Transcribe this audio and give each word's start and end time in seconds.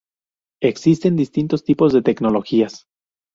Existen 0.63 1.15
distintos 1.15 1.63
tipos 1.63 1.93
de 1.93 2.01
tecnologías. 2.01 2.87